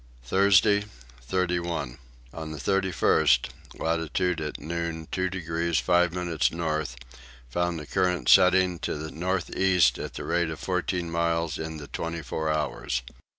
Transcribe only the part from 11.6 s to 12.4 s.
the twenty